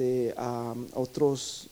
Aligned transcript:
este, 0.00 0.34
a 0.38 0.74
otros 0.94 1.68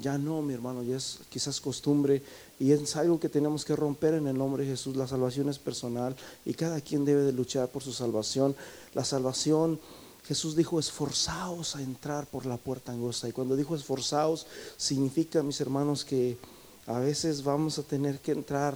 ya 0.00 0.18
no, 0.18 0.40
mi 0.42 0.54
hermano, 0.54 0.82
ya 0.82 0.96
es 0.96 1.18
quizás 1.28 1.60
costumbre 1.60 2.22
y 2.58 2.72
es 2.72 2.96
algo 2.96 3.20
que 3.20 3.28
tenemos 3.28 3.64
que 3.64 3.76
romper 3.76 4.14
en 4.14 4.26
el 4.26 4.36
nombre 4.36 4.64
de 4.64 4.70
Jesús. 4.70 4.96
La 4.96 5.06
salvación 5.06 5.48
es 5.48 5.58
personal 5.58 6.16
y 6.44 6.54
cada 6.54 6.80
quien 6.80 7.04
debe 7.04 7.22
de 7.22 7.32
luchar 7.32 7.68
por 7.68 7.82
su 7.82 7.92
salvación. 7.92 8.56
La 8.94 9.04
salvación, 9.04 9.78
Jesús 10.24 10.56
dijo, 10.56 10.80
esforzaos 10.80 11.76
a 11.76 11.82
entrar 11.82 12.26
por 12.26 12.46
la 12.46 12.56
puerta 12.56 12.92
angosta. 12.92 13.28
Y 13.28 13.32
cuando 13.32 13.54
dijo 13.54 13.76
esforzaos, 13.76 14.46
significa, 14.76 15.42
mis 15.42 15.60
hermanos, 15.60 16.04
que 16.04 16.38
a 16.86 16.98
veces 16.98 17.44
vamos 17.44 17.78
a 17.78 17.82
tener 17.82 18.20
que 18.20 18.32
entrar 18.32 18.74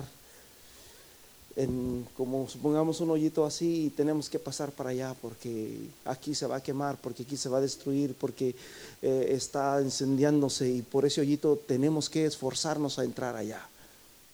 como 2.16 2.48
supongamos 2.48 3.00
un 3.00 3.10
hoyito 3.10 3.44
así 3.44 3.86
y 3.86 3.90
tenemos 3.90 4.30
que 4.30 4.38
pasar 4.38 4.70
para 4.70 4.90
allá 4.90 5.14
porque 5.20 5.88
aquí 6.04 6.34
se 6.34 6.46
va 6.46 6.56
a 6.56 6.62
quemar, 6.62 6.96
porque 7.00 7.24
aquí 7.24 7.36
se 7.36 7.48
va 7.48 7.58
a 7.58 7.60
destruir, 7.60 8.14
porque 8.14 8.54
eh, 9.02 9.26
está 9.30 9.80
incendiándose 9.82 10.68
y 10.68 10.82
por 10.82 11.04
ese 11.04 11.20
hoyito 11.20 11.56
tenemos 11.56 12.08
que 12.08 12.24
esforzarnos 12.24 12.98
a 12.98 13.04
entrar 13.04 13.36
allá. 13.36 13.60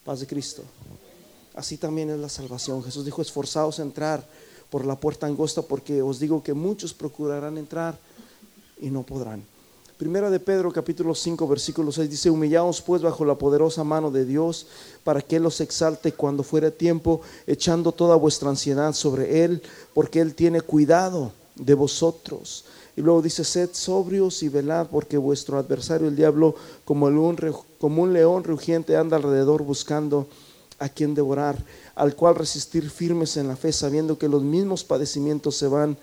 Paz 0.05 0.21
de 0.21 0.27
Cristo. 0.27 0.63
Así 1.55 1.79
también 1.79 2.11
es 2.11 2.19
la 2.19 2.29
salvación. 2.29 2.85
Jesús 2.85 3.05
dijo, 3.05 3.23
esforzaos 3.23 3.79
a 3.81 3.83
entrar 3.83 4.27
por 4.71 4.85
la 4.85 4.97
puerta 4.97 5.27
angosta 5.27 5.63
porque 5.63 6.03
os 6.03 6.21
digo 6.21 6.43
que 6.43 6.53
muchos 6.53 6.93
procurarán 6.93 7.57
entrar 7.57 7.99
y 8.81 8.91
no 8.91 9.03
podrán. 9.03 9.43
Primera 9.97 10.29
de 10.29 10.41
Pedro 10.41 10.71
capítulo 10.71 11.15
5 11.15 11.49
versículo 11.49 11.91
6 11.91 12.11
dice, 12.11 12.29
humillaos 12.29 12.83
pues 12.83 13.01
bajo 13.01 13.25
la 13.25 13.37
poderosa 13.37 13.83
mano 13.83 14.11
de 14.11 14.27
Dios 14.27 14.67
para 15.03 15.23
que 15.23 15.37
Él 15.37 15.45
los 15.45 15.63
exalte 15.63 16.13
cuando 16.13 16.43
fuera 16.43 16.71
tiempo, 16.71 17.23
echando 17.47 17.93
toda 17.93 18.15
vuestra 18.15 18.51
ansiedad 18.51 18.93
sobre 18.93 19.43
Él, 19.43 19.63
porque 19.95 20.21
Él 20.21 20.35
tiene 20.35 20.61
cuidado 20.61 21.33
de 21.55 21.73
vosotros. 21.73 22.67
Y 22.95 23.01
luego 23.01 23.23
dice, 23.23 23.43
sed 23.43 23.71
sobrios 23.73 24.43
y 24.43 24.51
velad, 24.51 24.87
porque 24.89 25.17
vuestro 25.17 25.57
adversario 25.57 26.09
el 26.09 26.17
diablo, 26.17 26.57
como, 26.85 27.09
el 27.09 27.55
como 27.81 28.03
un 28.03 28.13
león 28.13 28.45
rugiente, 28.45 28.99
anda 28.99 29.17
alrededor 29.17 29.63
buscando 29.63 30.29
a 30.79 30.91
quien 30.91 31.15
devorar, 31.15 31.57
al 31.95 32.15
cual 32.15 32.35
resistir 32.35 32.91
firmes 32.91 33.39
en 33.39 33.49
la 33.49 33.57
fe, 33.57 33.73
sabiendo 33.73 34.19
que 34.19 34.29
los 34.29 34.43
mismos 34.43 34.85
padecimientos 34.85 35.57
se 35.57 35.69
van 35.69 35.97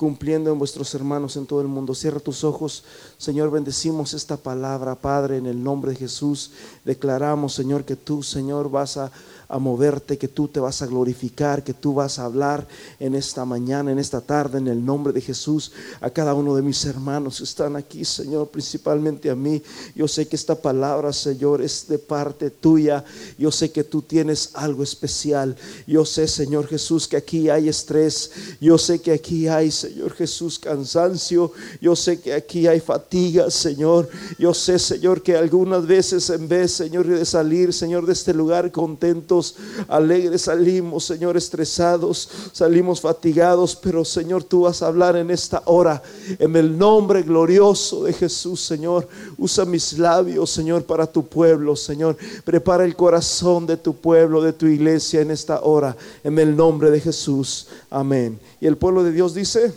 cumpliendo 0.00 0.50
en 0.50 0.58
vuestros 0.58 0.94
hermanos 0.94 1.36
en 1.36 1.44
todo 1.44 1.60
el 1.60 1.68
mundo. 1.68 1.94
Cierra 1.94 2.20
tus 2.20 2.42
ojos, 2.42 2.84
Señor, 3.18 3.50
bendecimos 3.50 4.14
esta 4.14 4.38
palabra, 4.38 4.94
Padre, 4.94 5.36
en 5.36 5.44
el 5.44 5.62
nombre 5.62 5.90
de 5.90 5.98
Jesús. 5.98 6.52
Declaramos, 6.86 7.52
Señor, 7.52 7.84
que 7.84 7.96
tú, 7.96 8.22
Señor, 8.22 8.70
vas 8.70 8.96
a 8.96 9.12
a 9.50 9.58
moverte, 9.58 10.16
que 10.16 10.28
tú 10.28 10.46
te 10.46 10.60
vas 10.60 10.80
a 10.80 10.86
glorificar, 10.86 11.64
que 11.64 11.74
tú 11.74 11.92
vas 11.92 12.18
a 12.18 12.24
hablar 12.24 12.66
en 13.00 13.16
esta 13.16 13.44
mañana, 13.44 13.90
en 13.90 13.98
esta 13.98 14.20
tarde, 14.20 14.58
en 14.58 14.68
el 14.68 14.84
nombre 14.84 15.12
de 15.12 15.20
Jesús, 15.20 15.72
a 16.00 16.08
cada 16.08 16.34
uno 16.34 16.54
de 16.54 16.62
mis 16.62 16.84
hermanos 16.84 17.38
que 17.38 17.44
están 17.44 17.74
aquí, 17.74 18.04
Señor, 18.04 18.48
principalmente 18.48 19.28
a 19.28 19.34
mí. 19.34 19.60
Yo 19.94 20.06
sé 20.06 20.28
que 20.28 20.36
esta 20.36 20.54
palabra, 20.54 21.12
Señor, 21.12 21.62
es 21.62 21.88
de 21.88 21.98
parte 21.98 22.50
tuya. 22.50 23.04
Yo 23.38 23.50
sé 23.50 23.72
que 23.72 23.82
tú 23.82 24.02
tienes 24.02 24.50
algo 24.54 24.84
especial. 24.84 25.56
Yo 25.86 26.04
sé, 26.04 26.28
Señor 26.28 26.68
Jesús, 26.68 27.08
que 27.08 27.16
aquí 27.16 27.50
hay 27.50 27.68
estrés. 27.68 28.30
Yo 28.60 28.78
sé 28.78 29.00
que 29.00 29.12
aquí 29.12 29.48
hay, 29.48 29.72
Señor 29.72 30.12
Jesús, 30.12 30.60
cansancio. 30.60 31.52
Yo 31.80 31.96
sé 31.96 32.20
que 32.20 32.34
aquí 32.34 32.68
hay 32.68 32.78
fatiga, 32.78 33.50
Señor. 33.50 34.08
Yo 34.38 34.54
sé, 34.54 34.78
Señor, 34.78 35.22
que 35.22 35.36
algunas 35.36 35.86
veces 35.86 36.30
en 36.30 36.46
vez, 36.46 36.72
Señor, 36.72 37.06
de 37.06 37.24
salir, 37.24 37.72
Señor, 37.72 38.06
de 38.06 38.12
este 38.12 38.32
lugar 38.32 38.70
contento, 38.70 39.39
alegres 39.88 40.42
salimos, 40.42 41.04
Señor, 41.04 41.36
estresados, 41.36 42.28
salimos 42.52 43.00
fatigados, 43.00 43.76
pero 43.76 44.04
Señor, 44.04 44.44
tú 44.44 44.62
vas 44.62 44.82
a 44.82 44.86
hablar 44.86 45.16
en 45.16 45.30
esta 45.30 45.62
hora, 45.66 46.02
en 46.38 46.54
el 46.56 46.76
nombre 46.76 47.22
glorioso 47.22 48.04
de 48.04 48.12
Jesús, 48.12 48.60
Señor. 48.60 49.08
Usa 49.38 49.64
mis 49.64 49.98
labios, 49.98 50.50
Señor, 50.50 50.84
para 50.84 51.06
tu 51.06 51.26
pueblo, 51.26 51.76
Señor. 51.76 52.16
Prepara 52.44 52.84
el 52.84 52.96
corazón 52.96 53.66
de 53.66 53.76
tu 53.76 53.94
pueblo, 53.94 54.42
de 54.42 54.52
tu 54.52 54.66
iglesia 54.66 55.20
en 55.20 55.30
esta 55.30 55.62
hora, 55.62 55.96
en 56.24 56.38
el 56.38 56.56
nombre 56.56 56.90
de 56.90 57.00
Jesús. 57.00 57.68
Amén. 57.90 58.38
Y 58.60 58.66
el 58.66 58.76
pueblo 58.76 59.02
de 59.02 59.12
Dios 59.12 59.34
dice, 59.34 59.72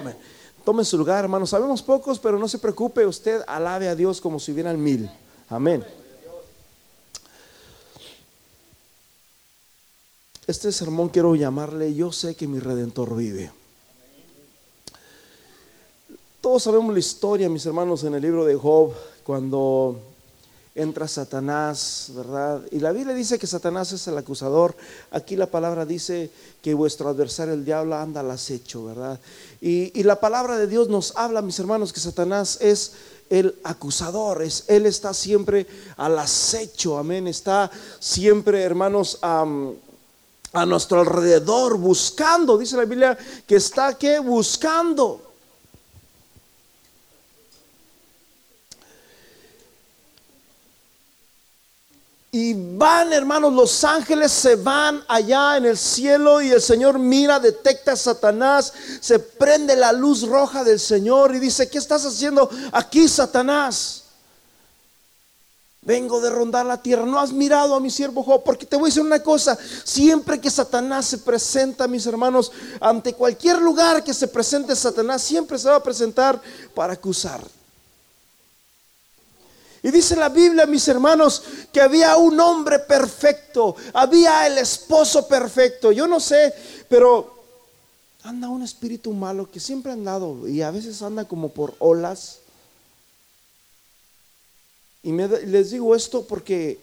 Amén. 0.00 0.16
Tome 0.64 0.84
su 0.84 0.98
lugar, 0.98 1.24
hermanos. 1.24 1.50
Sabemos 1.50 1.82
pocos, 1.82 2.18
pero 2.18 2.38
no 2.38 2.46
se 2.46 2.58
preocupe. 2.58 3.06
Usted 3.06 3.40
alabe 3.46 3.88
a 3.88 3.94
Dios 3.94 4.20
como 4.20 4.38
si 4.38 4.52
hubieran 4.52 4.82
mil. 4.82 5.10
Amén. 5.48 5.82
Este 10.48 10.72
sermón 10.72 11.10
quiero 11.10 11.34
llamarle 11.34 11.94
Yo 11.94 12.10
sé 12.10 12.34
que 12.34 12.48
mi 12.48 12.58
redentor 12.58 13.14
vive. 13.14 13.52
Todos 16.40 16.62
sabemos 16.62 16.94
la 16.94 17.00
historia, 17.00 17.50
mis 17.50 17.66
hermanos, 17.66 18.02
en 18.04 18.14
el 18.14 18.22
libro 18.22 18.46
de 18.46 18.54
Job, 18.54 18.94
cuando 19.24 20.00
entra 20.74 21.06
Satanás, 21.06 22.12
¿verdad? 22.14 22.62
Y 22.70 22.78
la 22.78 22.92
Biblia 22.92 23.14
dice 23.14 23.38
que 23.38 23.46
Satanás 23.46 23.92
es 23.92 24.08
el 24.08 24.16
acusador. 24.16 24.74
Aquí 25.10 25.36
la 25.36 25.50
palabra 25.50 25.84
dice 25.84 26.30
que 26.62 26.72
vuestro 26.72 27.10
adversario, 27.10 27.52
el 27.52 27.66
diablo, 27.66 27.96
anda 27.96 28.20
al 28.20 28.30
acecho, 28.30 28.86
¿verdad? 28.86 29.20
Y, 29.60 30.00
y 30.00 30.02
la 30.02 30.18
palabra 30.18 30.56
de 30.56 30.66
Dios 30.66 30.88
nos 30.88 31.14
habla, 31.14 31.42
mis 31.42 31.58
hermanos, 31.58 31.92
que 31.92 32.00
Satanás 32.00 32.56
es 32.62 32.92
el 33.28 33.54
acusador, 33.64 34.40
es, 34.40 34.64
él 34.68 34.86
está 34.86 35.12
siempre 35.12 35.66
al 35.98 36.18
acecho, 36.18 36.96
amén. 36.96 37.28
Está 37.28 37.70
siempre, 38.00 38.62
hermanos, 38.62 39.18
a 40.52 40.64
nuestro 40.64 41.00
alrededor 41.00 41.76
buscando, 41.76 42.56
dice 42.56 42.76
la 42.76 42.84
Biblia, 42.84 43.18
que 43.46 43.56
está 43.56 43.96
que 43.96 44.18
buscando. 44.18 45.28
Y 52.30 52.54
van, 52.76 53.12
hermanos, 53.12 53.52
los 53.54 53.84
ángeles 53.84 54.30
se 54.30 54.56
van 54.56 55.02
allá 55.08 55.56
en 55.56 55.64
el 55.64 55.78
cielo 55.78 56.42
y 56.42 56.50
el 56.50 56.60
Señor 56.60 56.98
mira, 56.98 57.40
detecta 57.40 57.92
a 57.92 57.96
Satanás, 57.96 58.72
se 59.00 59.18
prende 59.18 59.74
la 59.74 59.92
luz 59.92 60.22
roja 60.28 60.62
del 60.62 60.78
Señor 60.78 61.34
y 61.34 61.38
dice, 61.38 61.70
¿qué 61.70 61.78
estás 61.78 62.04
haciendo 62.04 62.50
aquí, 62.72 63.08
Satanás? 63.08 63.97
Vengo 65.88 66.20
de 66.20 66.28
rondar 66.28 66.66
la 66.66 66.82
tierra. 66.82 67.06
No 67.06 67.18
has 67.18 67.32
mirado 67.32 67.74
a 67.74 67.80
mi 67.80 67.88
siervo 67.88 68.22
Job. 68.22 68.44
Porque 68.44 68.66
te 68.66 68.76
voy 68.76 68.88
a 68.88 68.90
decir 68.90 69.02
una 69.02 69.22
cosa. 69.22 69.56
Siempre 69.84 70.38
que 70.38 70.50
Satanás 70.50 71.06
se 71.06 71.16
presenta, 71.16 71.88
mis 71.88 72.04
hermanos, 72.04 72.52
ante 72.78 73.14
cualquier 73.14 73.58
lugar 73.62 74.04
que 74.04 74.12
se 74.12 74.28
presente 74.28 74.76
Satanás, 74.76 75.22
siempre 75.22 75.58
se 75.58 75.66
va 75.66 75.76
a 75.76 75.82
presentar 75.82 76.38
para 76.74 76.92
acusar. 76.92 77.40
Y 79.82 79.90
dice 79.90 80.14
la 80.14 80.28
Biblia, 80.28 80.66
mis 80.66 80.86
hermanos, 80.88 81.42
que 81.72 81.80
había 81.80 82.18
un 82.18 82.38
hombre 82.38 82.80
perfecto. 82.80 83.74
Había 83.94 84.46
el 84.46 84.58
esposo 84.58 85.26
perfecto. 85.26 85.90
Yo 85.90 86.06
no 86.06 86.20
sé, 86.20 86.52
pero 86.90 87.34
anda 88.24 88.50
un 88.50 88.62
espíritu 88.62 89.14
malo 89.14 89.50
que 89.50 89.58
siempre 89.58 89.90
ha 89.90 89.94
andado 89.94 90.46
y 90.46 90.60
a 90.60 90.70
veces 90.70 91.00
anda 91.00 91.24
como 91.24 91.48
por 91.48 91.76
olas 91.78 92.40
y 95.08 95.46
les 95.46 95.70
digo 95.70 95.94
esto 95.94 96.26
porque 96.26 96.78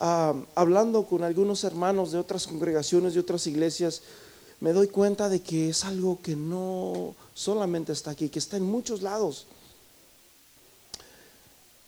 ah, 0.00 0.34
hablando 0.56 1.04
con 1.04 1.22
algunos 1.22 1.62
hermanos 1.62 2.10
de 2.10 2.18
otras 2.18 2.48
congregaciones, 2.48 3.14
de 3.14 3.20
otras 3.20 3.46
iglesias, 3.46 4.02
me 4.58 4.72
doy 4.72 4.88
cuenta 4.88 5.28
de 5.28 5.40
que 5.40 5.68
es 5.68 5.84
algo 5.84 6.18
que 6.20 6.34
no 6.34 7.14
solamente 7.34 7.92
está 7.92 8.10
aquí, 8.10 8.28
que 8.28 8.40
está 8.40 8.56
en 8.56 8.64
muchos 8.64 9.00
lados. 9.00 9.46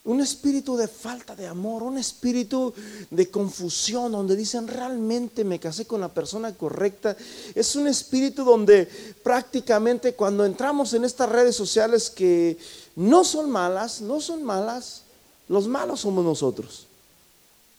Un 0.05 0.21
espíritu 0.21 0.77
de 0.77 0.87
falta 0.87 1.35
de 1.35 1.49
amor, 1.49 1.83
un 1.83 1.99
espíritu 1.99 2.73
de 3.11 3.29
confusión, 3.31 4.13
donde 4.13 4.37
dicen 4.37 4.69
realmente 4.69 5.43
me 5.43 5.59
casé 5.59 5.87
con 5.87 6.01
la 6.01 6.09
persona 6.09 6.55
correcta. 6.55 7.17
Es 7.57 7.75
un 7.75 7.89
espíritu 7.89 8.45
donde 8.45 8.87
prácticamente 9.25 10.15
cuando 10.15 10.45
entramos 10.45 10.95
en 10.95 11.05
estas 11.05 11.29
redes 11.31 11.57
sociales 11.57 12.11
que 12.11 12.59
no 12.95 13.25
son 13.25 13.51
malas, 13.51 14.03
no 14.03 14.21
son 14.21 14.45
malas, 14.45 15.05
los 15.49 15.69
malos 15.69 16.01
somos 16.01 16.25
nosotros, 16.25 16.87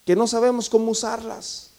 que 0.06 0.15
no 0.15 0.27
sabemos 0.27 0.69
cómo 0.69 0.91
usarlas. 0.91 1.69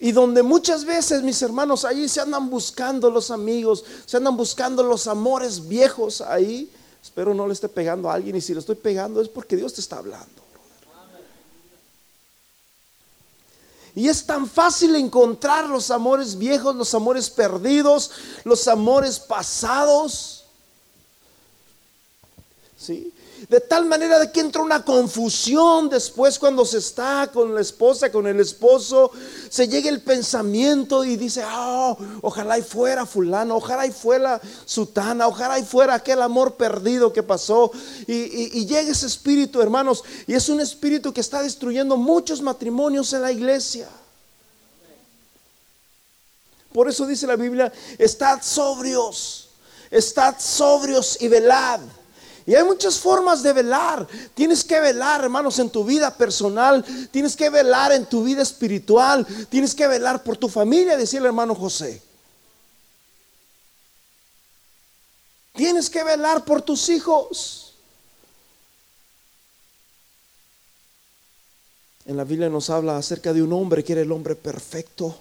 Y 0.00 0.12
donde 0.12 0.42
muchas 0.42 0.84
veces, 0.84 1.22
mis 1.22 1.42
hermanos, 1.42 1.84
ahí 1.84 2.08
se 2.08 2.20
andan 2.20 2.48
buscando 2.50 3.10
los 3.10 3.30
amigos, 3.30 3.84
se 4.06 4.16
andan 4.16 4.36
buscando 4.36 4.82
los 4.82 5.08
amores 5.08 5.66
viejos 5.66 6.20
ahí. 6.20 6.70
Espero 7.02 7.34
no 7.34 7.46
le 7.46 7.52
esté 7.52 7.68
pegando 7.68 8.08
a 8.08 8.14
alguien 8.14 8.36
y 8.36 8.40
si 8.40 8.54
le 8.54 8.60
estoy 8.60 8.76
pegando 8.76 9.20
es 9.20 9.28
porque 9.28 9.56
Dios 9.56 9.74
te 9.74 9.80
está 9.80 9.98
hablando. 9.98 10.48
Y 13.94 14.08
es 14.08 14.24
tan 14.24 14.48
fácil 14.48 14.94
encontrar 14.94 15.68
los 15.68 15.90
amores 15.90 16.38
viejos, 16.38 16.76
los 16.76 16.94
amores 16.94 17.28
perdidos, 17.30 18.12
los 18.44 18.68
amores 18.68 19.18
pasados. 19.18 20.44
¿Sí? 22.78 23.12
De 23.48 23.60
tal 23.60 23.86
manera 23.86 24.18
de 24.18 24.32
que 24.32 24.40
entra 24.40 24.62
una 24.62 24.84
confusión 24.84 25.88
después 25.88 26.38
cuando 26.38 26.64
se 26.64 26.78
está 26.78 27.30
con 27.32 27.54
la 27.54 27.60
esposa, 27.60 28.10
con 28.10 28.26
el 28.26 28.40
esposo, 28.40 29.12
se 29.48 29.68
llega 29.68 29.88
el 29.88 30.02
pensamiento 30.02 31.04
y 31.04 31.16
dice, 31.16 31.44
oh, 31.46 31.96
ojalá 32.22 32.58
y 32.58 32.62
fuera 32.62 33.06
fulano, 33.06 33.56
ojalá 33.56 33.86
y 33.86 33.92
fuera 33.92 34.40
sutana, 34.64 35.28
ojalá 35.28 35.58
y 35.58 35.62
fuera 35.62 35.94
aquel 35.94 36.20
amor 36.20 36.56
perdido 36.56 37.12
que 37.12 37.22
pasó. 37.22 37.70
Y, 38.06 38.58
y 38.58 38.66
llega 38.66 38.90
ese 38.90 39.06
espíritu, 39.06 39.62
hermanos, 39.62 40.02
y 40.26 40.34
es 40.34 40.48
un 40.48 40.60
espíritu 40.60 41.12
que 41.12 41.20
está 41.20 41.42
destruyendo 41.42 41.96
muchos 41.96 42.42
matrimonios 42.42 43.12
en 43.12 43.22
la 43.22 43.30
iglesia. 43.30 43.88
Por 46.72 46.88
eso 46.88 47.06
dice 47.06 47.26
la 47.26 47.36
Biblia, 47.36 47.72
estad 47.98 48.42
sobrios, 48.42 49.48
estad 49.90 50.36
sobrios 50.38 51.16
y 51.20 51.28
velad. 51.28 51.80
Y 52.48 52.54
hay 52.54 52.64
muchas 52.64 52.98
formas 52.98 53.42
de 53.42 53.52
velar. 53.52 54.08
Tienes 54.32 54.64
que 54.64 54.80
velar, 54.80 55.22
hermanos, 55.22 55.58
en 55.58 55.68
tu 55.68 55.84
vida 55.84 56.10
personal. 56.10 56.82
Tienes 57.10 57.36
que 57.36 57.50
velar 57.50 57.92
en 57.92 58.06
tu 58.06 58.24
vida 58.24 58.40
espiritual. 58.40 59.26
Tienes 59.50 59.74
que 59.74 59.86
velar 59.86 60.22
por 60.22 60.38
tu 60.38 60.48
familia, 60.48 60.96
decía 60.96 61.20
el 61.20 61.26
hermano 61.26 61.54
José. 61.54 62.00
Tienes 65.54 65.90
que 65.90 66.02
velar 66.02 66.42
por 66.46 66.62
tus 66.62 66.88
hijos. 66.88 67.74
En 72.06 72.16
la 72.16 72.24
Biblia 72.24 72.48
nos 72.48 72.70
habla 72.70 72.96
acerca 72.96 73.34
de 73.34 73.42
un 73.42 73.52
hombre 73.52 73.84
que 73.84 73.92
era 73.92 74.00
el 74.00 74.10
hombre 74.10 74.34
perfecto. 74.34 75.20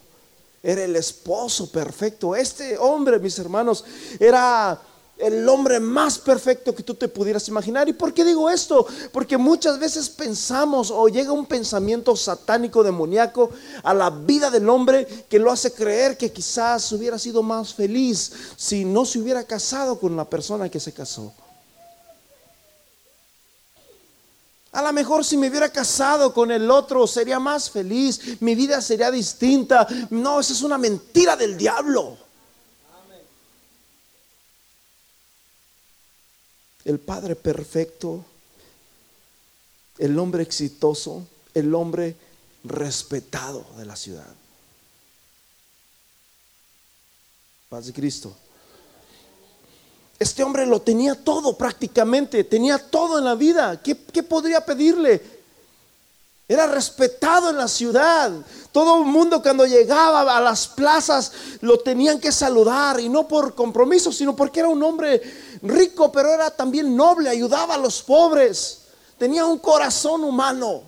Era 0.64 0.86
el 0.86 0.96
esposo 0.96 1.70
perfecto. 1.70 2.38
Este 2.38 2.78
hombre, 2.78 3.20
mis 3.20 3.38
hermanos, 3.38 3.84
era 4.18 4.82
el 5.18 5.48
hombre 5.50 5.80
más 5.80 6.19
perfecto 6.19 6.75
que 6.75 6.84
tú 6.84 6.94
te 6.94 7.08
pudieras 7.08 7.48
imaginar. 7.48 7.90
¿Y 7.90 7.94
por 7.94 8.14
qué 8.14 8.24
digo 8.24 8.50
esto? 8.50 8.86
Porque 9.12 9.38
muchas 9.38 9.80
veces 9.80 10.10
pensamos 10.10 10.92
o 10.92 11.08
llega 11.08 11.31
un 11.31 11.46
pensamiento 11.46 12.16
satánico, 12.16 12.84
demoníaco 12.84 13.50
a 13.84 13.94
la 13.94 14.10
vida 14.10 14.50
del 14.50 14.69
hombre 14.69 15.08
que 15.30 15.40
lo 15.40 15.52
hace 15.52 15.74
creer 15.74 16.18
que 16.18 16.31
quizás 16.31 16.92
hubiera 16.92 17.18
sido 17.18 17.42
más 17.42 17.74
feliz 17.74 18.31
si 18.56 18.86
no 18.86 19.06
se 19.06 19.19
hubiera 19.19 19.44
casado 19.44 20.00
con 20.00 20.16
la 20.16 20.25
persona 20.25 20.69
que 20.69 20.80
se 20.80 20.94
casó. 20.94 21.34
A 24.74 24.81
lo 24.84 24.94
mejor 24.94 25.25
si 25.25 25.38
me 25.38 25.50
hubiera 25.50 25.69
casado 25.69 26.34
con 26.34 26.52
el 26.52 26.69
otro 26.69 27.08
sería 27.08 27.40
más 27.40 27.72
feliz, 27.72 28.40
mi 28.42 28.54
vida 28.54 28.80
sería 28.81 29.10
distinta. 29.10 29.88
No, 30.12 30.40
esa 30.40 30.54
es 30.54 30.62
una 30.62 30.78
mentira 30.78 31.36
del 31.36 31.58
diablo. 31.58 32.27
El 36.88 37.00
Padre 37.00 37.36
perfecto, 37.36 38.24
el 39.98 40.18
hombre 40.18 40.42
exitoso, 40.42 41.28
el 41.54 41.75
hombre 41.75 42.16
respetado 42.63 43.66
de 43.78 43.86
la 43.86 43.98
ciudad. 43.98 44.34
Paz 47.68 47.88
de 47.88 47.94
Cristo. 47.94 48.34
Este 50.18 50.42
hombre 50.44 50.66
lo 50.66 50.81
tenía 50.81 51.13
todo 51.13 51.57
prácticamente, 51.57 52.45
tenía 52.45 52.78
todo 52.78 53.19
en 53.19 53.25
la 53.25 53.36
vida. 53.36 53.83
¿Qué, 53.83 53.98
¿Qué, 54.06 54.24
podría 54.24 54.66
pedirle? 54.66 55.37
Era 56.48 56.66
respetado 56.66 57.50
en 57.50 57.58
la 57.58 57.68
ciudad. 57.68 58.32
Todo 58.72 59.00
el 59.00 59.06
mundo 59.06 59.42
cuando 59.42 59.66
llegaba 59.66 60.38
a 60.38 60.40
las 60.40 60.68
plazas 60.68 61.32
lo 61.62 61.80
tenían 61.80 62.20
que 62.20 62.32
saludar 62.32 63.00
y 63.02 63.10
no 63.10 63.28
por 63.28 63.54
compromiso, 63.54 64.14
sino 64.14 64.36
porque 64.36 64.62
era 64.62 64.70
un 64.70 64.82
hombre 64.82 65.22
rico, 65.62 66.12
pero 66.12 66.34
era 66.34 66.50
también 66.50 66.96
noble, 66.96 67.30
ayudaba 67.30 67.76
a 67.76 67.78
los 67.78 68.02
pobres, 68.02 68.80
tenía 69.18 69.46
un 69.46 69.60
corazón 69.60 70.24
humano. 70.24 70.84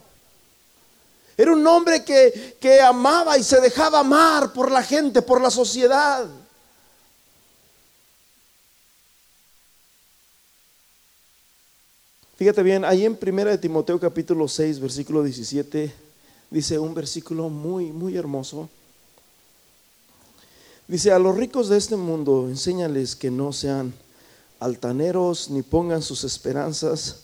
Era 1.35 1.51
un 1.53 1.65
hombre 1.67 2.03
que, 2.03 2.57
que 2.59 2.81
amaba 2.81 3.37
y 3.37 3.43
se 3.43 3.59
dejaba 3.59 3.99
amar 3.99 4.53
por 4.53 4.71
la 4.71 4.83
gente, 4.83 5.21
por 5.21 5.41
la 5.41 5.49
sociedad. 5.49 6.25
Fíjate 12.39 12.63
bien, 12.63 12.85
ahí 12.85 13.05
en 13.05 13.19
1 13.21 13.43
de 13.43 13.57
Timoteo 13.57 13.99
capítulo 13.99 14.47
6, 14.47 14.79
versículo 14.79 15.23
17, 15.23 15.93
dice 16.49 16.79
un 16.79 16.93
versículo 16.93 17.49
muy, 17.49 17.91
muy 17.91 18.15
hermoso. 18.15 18.69
Dice, 20.87 21.11
a 21.11 21.19
los 21.19 21.35
ricos 21.35 21.67
de 21.67 21.75
este 21.75 21.97
mundo, 21.97 22.47
enséñales 22.47 23.17
que 23.17 23.29
no 23.29 23.51
sean 23.51 23.93
altaneros 24.61 25.49
ni 25.49 25.63
pongan 25.63 26.01
sus 26.01 26.23
esperanzas 26.23 27.23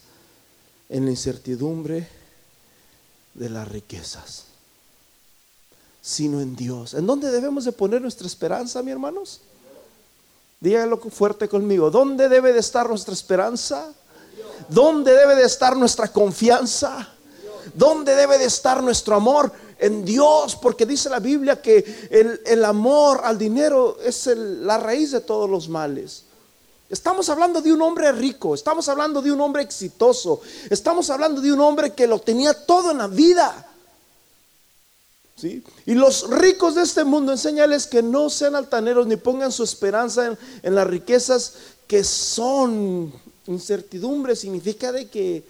en 0.89 1.05
la 1.05 1.11
incertidumbre 1.11 2.09
de 3.35 3.49
las 3.49 3.69
riquezas, 3.69 4.43
sino 6.01 6.41
en 6.41 6.57
Dios. 6.57 6.93
¿En 6.93 7.07
dónde 7.07 7.31
debemos 7.31 7.63
de 7.63 7.71
poner 7.71 8.01
nuestra 8.01 8.27
esperanza, 8.27 8.83
mi 8.83 8.91
hermanos? 8.91 9.39
Dígalo 10.59 10.97
fuerte 10.97 11.47
conmigo. 11.47 11.89
¿Dónde 11.89 12.27
debe 12.27 12.51
de 12.51 12.59
estar 12.59 12.89
nuestra 12.89 13.13
esperanza? 13.13 13.95
¿Dónde 14.69 15.13
debe 15.13 15.35
de 15.35 15.43
estar 15.45 15.75
nuestra 15.75 16.07
confianza? 16.07 17.09
¿Dónde 17.73 18.15
debe 18.15 18.37
de 18.37 18.45
estar 18.45 18.81
nuestro 18.81 19.15
amor? 19.15 19.51
En 19.77 20.05
Dios, 20.05 20.55
porque 20.55 20.85
dice 20.85 21.09
la 21.09 21.19
Biblia 21.19 21.61
que 21.61 22.07
el, 22.45 22.63
amor 22.63 23.21
al 23.23 23.37
dinero 23.37 23.97
es 24.01 24.27
la 24.27 24.77
raíz 24.77 25.11
de 25.11 25.19
todos 25.19 25.49
los 25.49 25.67
males. 25.67 26.23
Estamos 26.89 27.29
hablando 27.29 27.61
de 27.61 27.73
un 27.73 27.81
hombre 27.81 28.11
rico, 28.11 28.55
estamos 28.55 28.87
hablando 28.87 29.21
de 29.21 29.31
un 29.31 29.41
hombre 29.41 29.63
exitoso, 29.63 30.41
estamos 30.69 31.09
hablando 31.09 31.41
de 31.41 31.51
un 31.51 31.59
hombre 31.59 31.93
que 31.93 32.07
lo 32.07 32.19
tenía 32.19 32.53
todo 32.53 32.91
en 32.91 32.99
la 32.99 33.07
vida. 33.07 33.67
¿Sí? 35.35 35.61
Y 35.85 35.95
los 35.95 36.29
ricos 36.29 36.75
de 36.75 36.83
este 36.83 37.03
mundo, 37.03 37.33
enséñales 37.33 37.87
que 37.87 38.01
no 38.01 38.29
sean 38.29 38.55
altaneros 38.55 39.07
ni 39.07 39.17
pongan 39.17 39.51
su 39.51 39.63
esperanza 39.63 40.37
en, 40.63 40.75
las 40.75 40.87
riquezas 40.87 41.55
que 41.87 42.03
son 42.03 43.11
incertidumbre, 43.47 44.35
significa 44.35 44.91
de 44.91 45.07
que 45.07 45.43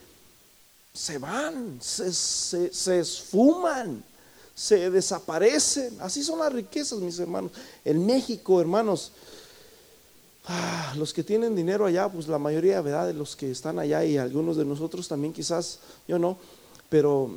se 0.94 1.18
van, 1.18 1.80
se, 1.82 2.12
se 2.12 3.00
esfuman, 3.00 4.04
se 4.54 4.90
desaparecen. 4.90 5.98
Así 6.00 6.24
son 6.24 6.40
las 6.40 6.54
riquezas, 6.54 7.00
mis 7.00 7.20
hermanos. 7.20 7.52
En 7.84 8.06
México, 8.06 8.62
hermanos, 8.62 9.12
Ah, 10.48 10.94
los 10.96 11.12
que 11.12 11.24
tienen 11.24 11.56
dinero 11.56 11.86
allá, 11.88 12.08
pues 12.08 12.28
la 12.28 12.38
mayoría 12.38 12.80
¿verdad? 12.82 13.08
de 13.08 13.14
los 13.14 13.36
que 13.36 13.50
están 13.50 13.80
allá 13.80 14.06
y 14.06 14.18
algunos 14.18 14.56
de 14.58 14.66
nosotros 14.66 15.08
también 15.08 15.34
quizás, 15.34 15.80
yo 16.08 16.20
no, 16.20 16.38
pero 16.88 17.32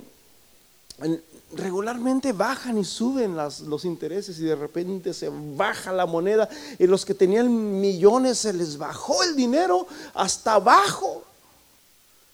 regularmente 1.53 2.33
bajan 2.33 2.77
y 2.79 2.85
suben 2.85 3.37
los 3.37 3.85
intereses 3.85 4.39
y 4.39 4.45
de 4.45 4.57
repente 4.57 5.15
se 5.15 5.31
baja 5.33 5.93
la 5.93 6.05
moneda 6.05 6.49
y 6.79 6.87
los 6.87 7.07
que 7.07 7.15
tenían 7.15 7.81
millones 7.81 8.39
se 8.39 8.53
les 8.53 8.77
bajó 8.77 9.23
el 9.23 9.35
dinero 9.35 9.87
hasta 10.15 10.55
abajo. 10.55 11.25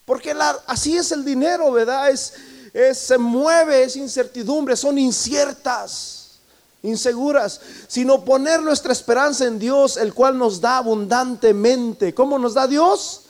Porque 0.04 0.34
así 0.66 0.96
es 0.96 1.12
el 1.12 1.24
dinero, 1.24 1.70
¿verdad? 1.72 2.10
Es, 2.10 2.34
se 2.98 3.16
mueve, 3.16 3.84
es 3.84 3.96
incertidumbre, 3.96 4.76
son 4.76 4.98
inciertas 4.98 6.20
inseguras, 6.82 7.62
sino 7.88 8.26
poner 8.26 8.60
nuestra 8.60 8.92
esperanza 8.92 9.46
en 9.46 9.58
Dios, 9.58 9.96
el 9.96 10.12
cual 10.12 10.36
nos 10.36 10.60
da 10.60 10.76
abundantemente. 10.76 12.12
¿Cómo 12.12 12.38
nos 12.38 12.52
da 12.52 12.66
Dios? 12.66 13.22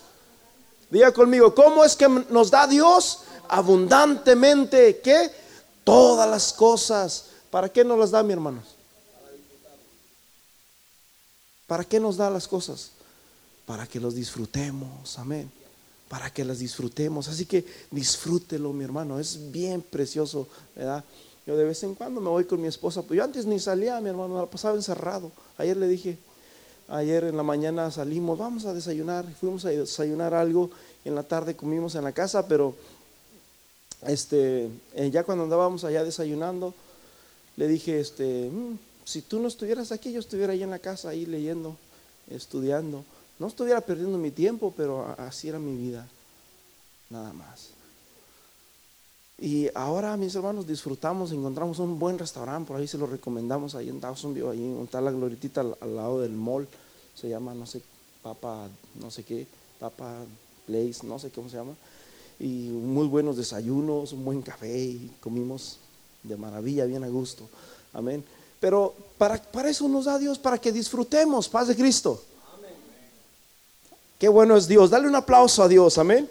Diga 0.89 1.13
conmigo, 1.13 1.55
¿cómo 1.55 1.85
es 1.85 1.95
que 1.95 2.09
nos 2.09 2.51
da 2.51 2.67
Dios? 2.67 3.19
Abundantemente, 3.47 4.99
¿qué? 4.99 5.44
Todas 5.85 6.29
las 6.29 6.51
cosas. 6.51 7.27
¿Para 7.49 7.69
qué 7.69 7.85
nos 7.85 7.97
las 7.97 8.11
da, 8.11 8.21
mi 8.21 8.33
hermanos? 8.33 8.65
¿Para 11.67 11.85
qué 11.85 11.99
nos 11.99 12.17
da 12.17 12.29
las 12.29 12.47
cosas? 12.47 12.91
Para 13.65 13.87
que 13.87 13.99
los 13.99 14.13
disfrutemos, 14.13 15.17
amén. 15.17 15.49
Para 16.09 16.29
que 16.31 16.43
las 16.43 16.59
disfrutemos. 16.59 17.27
Así 17.29 17.45
que 17.45 17.65
disfrútelo, 17.91 18.73
mi 18.73 18.83
hermano. 18.83 19.19
Es 19.19 19.51
bien 19.51 19.81
precioso, 19.81 20.47
¿verdad? 20.75 21.03
Yo 21.47 21.55
de 21.55 21.63
vez 21.63 21.83
en 21.83 21.93
cuando 21.93 22.19
me 22.19 22.29
voy 22.29 22.45
con 22.45 22.59
mi 22.59 22.67
esposa, 22.67 23.03
pues 23.03 23.17
yo 23.17 23.23
antes 23.23 23.45
ni 23.45 23.59
salía, 23.59 24.01
mi 24.01 24.09
hermano, 24.09 24.39
la 24.39 24.47
pasaba 24.47 24.75
encerrado. 24.75 25.31
Ayer 25.57 25.77
le 25.77 25.87
dije, 25.87 26.17
ayer 26.87 27.25
en 27.25 27.37
la 27.37 27.43
mañana 27.43 27.91
salimos, 27.91 28.37
vamos 28.37 28.65
a 28.65 28.73
desayunar, 28.73 29.25
fuimos 29.39 29.63
a 29.65 29.69
desayunar 29.69 30.33
algo, 30.33 30.71
en 31.03 31.13
la 31.13 31.21
tarde 31.21 31.55
comimos 31.55 31.93
en 31.93 32.03
la 32.03 32.11
casa, 32.11 32.47
pero 32.47 32.75
este, 34.07 34.69
eh, 34.93 35.09
ya 35.11 35.23
cuando 35.23 35.43
andábamos 35.43 35.83
allá 35.83 36.03
desayunando, 36.03 36.73
le 37.57 37.67
dije, 37.67 37.99
este, 37.99 38.49
mm, 38.49 38.77
si 39.05 39.21
tú 39.21 39.39
no 39.39 39.47
estuvieras 39.47 39.91
aquí, 39.91 40.11
yo 40.11 40.19
estuviera 40.19 40.53
ahí 40.53 40.63
en 40.63 40.71
la 40.71 40.79
casa, 40.79 41.09
ahí 41.09 41.25
leyendo, 41.25 41.77
estudiando. 42.29 43.03
No 43.39 43.47
estuviera 43.47 43.81
perdiendo 43.81 44.17
mi 44.17 44.31
tiempo, 44.31 44.73
pero 44.75 45.15
así 45.17 45.49
era 45.49 45.59
mi 45.59 45.75
vida, 45.75 46.07
nada 47.09 47.33
más. 47.33 47.75
Y 49.37 49.69
ahora, 49.75 50.15
mis 50.15 50.33
hermanos, 50.35 50.65
disfrutamos, 50.65 51.31
encontramos 51.33 51.79
un 51.79 51.99
buen 51.99 52.17
restaurante, 52.17 52.67
por 52.69 52.77
ahí 52.77 52.87
se 52.87 52.97
lo 52.97 53.05
recomendamos, 53.05 53.75
ahí 53.75 53.89
en 53.89 53.99
Dawsonville, 53.99 54.49
ahí 54.49 54.79
está 54.83 55.01
la 55.01 55.11
glorietita 55.11 55.61
al, 55.61 55.95
lado 55.95 56.21
del 56.21 56.31
mall, 56.31 56.67
se 57.13 57.27
llama, 57.27 57.53
no 57.53 57.65
sé, 57.65 57.81
Papa, 58.23 58.69
no 58.95 59.11
sé 59.11 59.23
qué, 59.23 59.45
Papa 59.77 60.23
Place, 60.65 61.05
no 61.05 61.19
sé 61.19 61.31
cómo 61.31 61.49
se 61.49 61.57
llama, 61.57 61.73
y 62.39 62.69
muy 62.69 63.07
buenos 63.07 63.37
desayunos, 63.37 64.13
un 64.13 64.25
buen 64.25 64.41
café, 64.41 64.77
y 64.77 65.11
comimos 65.21 65.79
de 66.23 66.35
maravilla, 66.35 66.85
bien 66.85 67.03
a 67.03 67.07
gusto. 67.07 67.47
Amén. 67.93 68.23
Pero 68.59 68.93
para, 69.17 69.41
para 69.41 69.69
eso 69.69 69.87
nos 69.87 70.05
da 70.05 70.17
Dios, 70.17 70.39
para 70.39 70.57
que 70.57 70.71
disfrutemos 70.71 71.47
paz 71.47 71.67
de 71.67 71.75
Cristo. 71.75 72.21
Qué 74.19 74.29
bueno 74.29 74.55
es 74.55 74.67
Dios. 74.67 74.89
Dale 74.89 75.07
un 75.07 75.15
aplauso 75.15 75.61
a 75.61 75.67
Dios. 75.67 75.97
Amén. 75.97 76.29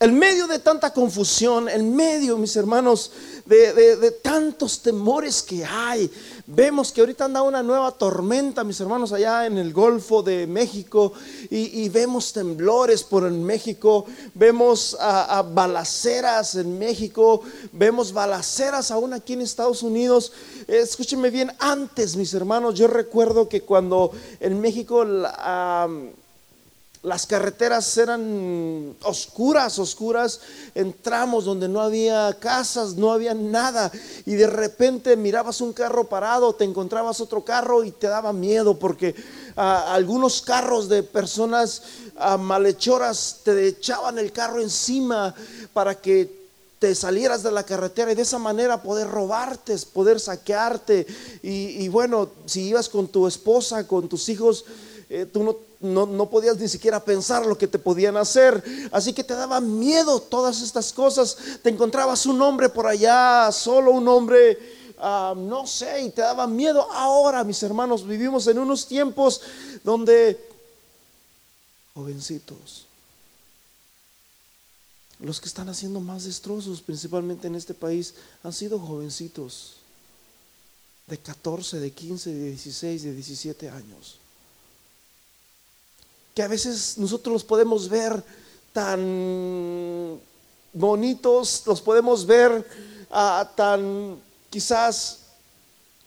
En 0.00 0.18
medio 0.18 0.48
de 0.48 0.58
tanta 0.58 0.92
confusión, 0.92 1.68
en 1.68 1.94
medio, 1.94 2.36
mis 2.36 2.56
hermanos, 2.56 3.12
de, 3.46 4.10
tantos 4.22 4.80
temores 4.80 5.42
que 5.42 5.64
hay, 5.64 6.10
vemos 6.46 6.92
que 6.92 7.00
ahorita 7.00 7.24
anda 7.24 7.42
una 7.42 7.62
nueva 7.62 7.90
tormenta, 7.92 8.64
mis 8.64 8.80
hermanos, 8.80 9.12
allá 9.12 9.46
en 9.46 9.58
el 9.58 9.72
Golfo 9.72 10.22
de 10.22 10.46
México, 10.46 11.12
y, 11.50 11.88
vemos 11.88 12.32
temblores 12.32 13.02
por 13.02 13.26
en 13.26 13.44
México, 13.44 14.06
vemos 14.34 14.96
a, 15.00 15.42
balaceras 15.42 16.54
en 16.54 16.78
México, 16.78 17.42
vemos 17.72 18.12
balaceras 18.12 18.90
aún 18.90 19.12
aquí 19.12 19.34
en 19.34 19.42
Estados 19.42 19.82
Unidos. 19.82 20.32
Escúchenme 20.66 21.30
bien, 21.30 21.52
antes, 21.58 22.16
mis 22.16 22.32
hermanos, 22.34 22.74
yo 22.74 22.86
recuerdo 22.86 23.48
que 23.48 23.62
cuando 23.62 24.12
en 24.40 24.60
México... 24.60 25.04
La, 25.04 25.88
las 27.02 27.26
carreteras 27.26 27.96
eran 27.98 28.94
oscuras, 29.02 29.78
oscuras, 29.80 30.40
entramos 30.74 31.44
donde 31.44 31.68
no 31.68 31.80
había 31.80 32.36
casas, 32.38 32.94
no 32.94 33.10
había 33.10 33.34
nada, 33.34 33.90
y 34.24 34.34
de 34.34 34.46
repente 34.46 35.16
mirabas 35.16 35.60
un 35.60 35.72
carro 35.72 36.04
parado, 36.04 36.54
te 36.54 36.64
encontrabas 36.64 37.20
otro 37.20 37.44
carro 37.44 37.82
y 37.82 37.90
te 37.90 38.06
daba 38.06 38.32
miedo 38.32 38.78
porque 38.78 39.16
ah, 39.56 39.92
algunos 39.92 40.42
carros 40.42 40.88
de 40.88 41.02
personas 41.02 41.82
ah, 42.16 42.36
malhechoras 42.36 43.40
te 43.42 43.66
echaban 43.66 44.18
el 44.18 44.30
carro 44.30 44.60
encima 44.60 45.34
para 45.72 45.96
que 45.96 46.40
te 46.78 46.94
salieras 46.94 47.42
de 47.42 47.50
la 47.50 47.64
carretera 47.64 48.12
y 48.12 48.16
de 48.16 48.22
esa 48.22 48.38
manera 48.38 48.82
poder 48.82 49.08
robarte, 49.08 49.76
poder 49.92 50.18
saquearte. 50.18 51.06
Y, 51.40 51.84
y 51.84 51.88
bueno, 51.88 52.28
si 52.46 52.62
ibas 52.62 52.88
con 52.88 53.06
tu 53.06 53.28
esposa, 53.28 53.86
con 53.86 54.08
tus 54.08 54.28
hijos, 54.28 54.64
eh, 55.08 55.26
tú 55.32 55.44
no, 55.44 55.56
no, 55.82 56.30
podías 56.30 56.56
ni 56.58 56.68
siquiera 56.68 57.04
pensar 57.04 57.44
lo 57.44 57.58
que 57.58 57.66
te 57.66 57.78
podían 57.78 58.16
hacer. 58.16 58.62
Así 58.92 59.12
que 59.12 59.24
te 59.24 59.34
daba 59.34 59.60
miedo 59.60 60.20
todas 60.20 60.62
estas 60.62 60.92
cosas. 60.92 61.36
Te 61.62 61.70
encontrabas 61.70 62.24
un 62.26 62.40
hombre 62.40 62.68
por 62.68 62.86
allá, 62.86 63.50
solo 63.52 63.90
un 63.90 64.06
hombre, 64.08 64.58
ah, 64.98 65.34
no 65.36 65.66
sé, 65.66 66.02
y 66.02 66.10
te 66.10 66.22
daba 66.22 66.46
miedo. 66.46 66.90
Ahora, 66.92 67.44
mis 67.44 67.62
hermanos, 67.62 68.06
vivimos 68.06 68.46
en 68.46 68.58
unos 68.58 68.86
tiempos 68.86 69.40
donde, 69.84 70.38
jovencitos, 71.94 72.86
los 75.18 75.40
que 75.40 75.48
están 75.48 75.68
haciendo 75.68 76.00
más 76.00 76.24
destrozos, 76.24 76.80
principalmente 76.80 77.46
en 77.46 77.54
este 77.54 77.74
país, 77.74 78.14
han 78.42 78.52
sido 78.52 78.78
jovencitos 78.78 79.76
de 81.06 81.18
14, 81.18 81.80
de 81.80 81.90
15, 81.90 82.32
de 82.32 82.48
16, 82.50 83.02
de 83.02 83.14
17 83.14 83.70
años 83.70 84.21
que 86.34 86.42
a 86.42 86.48
veces 86.48 86.96
nosotros 86.98 87.32
los 87.32 87.44
podemos 87.44 87.88
ver 87.88 88.22
tan 88.72 90.18
bonitos, 90.72 91.62
los 91.66 91.80
podemos 91.80 92.24
ver 92.26 92.66
ah, 93.10 93.50
tan 93.54 94.18
quizás 94.48 95.18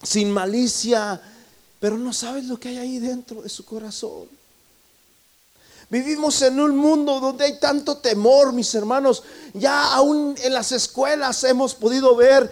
sin 0.01 0.31
malicia, 0.31 1.21
pero 1.79 1.97
no 1.97 2.13
sabes 2.13 2.45
lo 2.45 2.59
que 2.59 2.69
hay 2.69 2.77
ahí 2.77 2.99
dentro 2.99 3.41
de 3.41 3.49
su 3.49 3.65
corazón. 3.65 4.27
Vivimos 5.89 6.41
en 6.41 6.59
un 6.59 6.75
mundo 6.75 7.19
donde 7.19 7.45
hay 7.45 7.59
tanto 7.59 7.97
temor, 7.97 8.53
mis 8.53 8.73
hermanos. 8.73 9.21
Ya 9.53 9.93
aún 9.93 10.35
en 10.43 10.53
las 10.53 10.71
escuelas 10.71 11.43
hemos 11.43 11.75
podido 11.75 12.15
ver, 12.15 12.49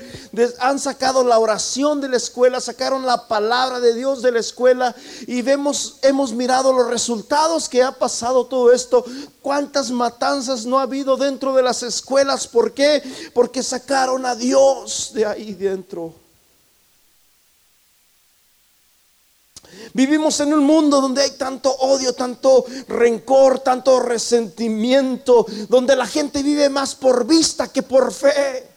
han 0.60 0.80
sacado 0.80 1.24
la 1.24 1.40
oración 1.40 2.00
de 2.00 2.10
la 2.10 2.18
escuela, 2.18 2.62
sacaron 2.62 3.06
la 3.06 3.28
palabra 3.28 3.80
de 3.80 3.96
Dios 3.96 4.22
de 4.22 4.32
la 4.32 4.40
escuela 4.40 4.96
y 5.26 5.42
vemos, 5.42 5.98
hemos 6.04 6.32
mirado 6.32 6.72
los 6.74 6.88
resultados 6.88 7.68
que 7.68 7.82
ha 7.82 7.92
pasado 7.92 8.46
todo 8.46 8.72
esto. 8.72 9.04
Cuántas 9.42 9.90
matanzas 9.90 10.66
no 10.66 10.78
ha 10.78 10.84
habido 10.84 11.18
dentro 11.18 11.54
de 11.54 11.64
las 11.64 11.82
escuelas. 11.82 12.48
¿Por 12.48 12.74
qué? 12.74 13.02
Porque 13.34 13.64
sacaron 13.64 14.26
a 14.26 14.36
Dios 14.36 15.12
de 15.14 15.26
ahí 15.26 15.54
dentro. 15.54 16.23
Vivimos 19.94 20.40
en 20.40 20.54
un 20.54 20.64
mundo 20.64 21.02
donde 21.02 21.22
hay 21.22 21.32
tanto 21.32 21.72
odio, 21.72 22.14
tanto 22.14 22.66
rencor, 22.88 23.60
tanto 23.60 24.00
resentimiento, 24.00 25.46
donde 25.70 25.96
la 25.96 26.08
gente 26.08 26.42
vive 26.42 26.70
más 26.70 26.96
por 26.96 27.26
vista 27.26 27.72
que 27.72 27.84
por 27.84 28.12
fe. 28.12 28.74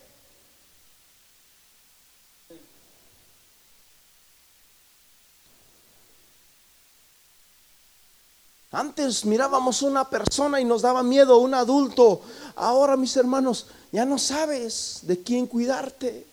Antes 8.77 9.25
mirábamos 9.25 9.81
una 9.81 10.11
persona 10.11 10.61
y 10.61 10.65
nos 10.67 10.83
daba 10.83 11.03
miedo, 11.03 11.39
un 11.39 11.55
adulto. 11.55 12.21
Ahora, 12.57 12.95
mis 12.99 13.17
hermanos, 13.17 13.69
ya 13.91 14.05
no 14.05 14.19
sabes 14.19 14.99
de 15.03 15.23
quién 15.23 15.47
cuidarte. 15.47 16.27